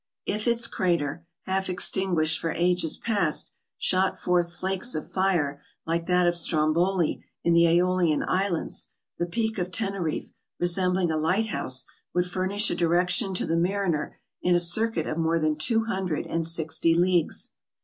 If 0.25 0.47
its 0.47 0.65
crater, 0.65 1.27
half 1.43 1.69
extinguished 1.69 2.39
for 2.39 2.53
ages 2.53 2.97
past, 2.97 3.51
shot 3.77 4.17
forth 4.19 4.51
flakes 4.51 4.95
of 4.95 5.11
fire 5.11 5.61
like 5.85 6.07
that 6.07 6.25
of 6.25 6.35
Stromboli 6.35 7.23
in 7.43 7.53
the 7.53 7.65
^Eolian 7.65 8.25
islands, 8.27 8.87
the 9.19 9.27
Peak 9.27 9.59
of 9.59 9.69
Teneriffe, 9.69 10.31
resembling 10.59 11.11
a 11.11 11.17
light 11.17 11.49
house, 11.49 11.85
would 12.15 12.25
furnish 12.25 12.71
a 12.71 12.75
direction 12.75 13.35
to 13.35 13.45
the 13.45 13.55
mariner 13.55 14.17
in 14.41 14.55
a 14.55 14.59
circuit 14.59 15.05
of 15.05 15.19
more 15.19 15.37
than 15.37 15.55
two 15.55 15.83
hundred 15.83 16.25
and 16.25 16.47
sixty 16.47 16.95
leagues. 16.95 17.49